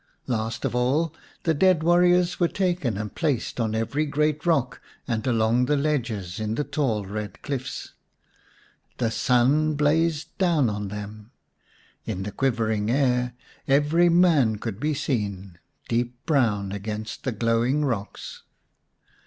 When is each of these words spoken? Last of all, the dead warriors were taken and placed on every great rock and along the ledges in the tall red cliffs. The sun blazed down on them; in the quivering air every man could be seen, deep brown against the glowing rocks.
Last 0.25 0.65
of 0.65 0.73
all, 0.73 1.13
the 1.43 1.53
dead 1.53 1.83
warriors 1.83 2.39
were 2.39 2.47
taken 2.47 2.97
and 2.97 3.13
placed 3.13 3.59
on 3.59 3.75
every 3.75 4.07
great 4.07 4.47
rock 4.47 4.81
and 5.07 5.27
along 5.27 5.65
the 5.65 5.77
ledges 5.77 6.39
in 6.39 6.55
the 6.55 6.63
tall 6.63 7.05
red 7.05 7.43
cliffs. 7.43 7.93
The 8.97 9.11
sun 9.11 9.75
blazed 9.75 10.35
down 10.39 10.71
on 10.71 10.87
them; 10.87 11.29
in 12.03 12.23
the 12.23 12.31
quivering 12.31 12.89
air 12.89 13.35
every 13.67 14.09
man 14.09 14.55
could 14.55 14.79
be 14.79 14.95
seen, 14.95 15.59
deep 15.87 16.15
brown 16.25 16.71
against 16.71 17.23
the 17.23 17.31
glowing 17.31 17.85
rocks. 17.85 18.41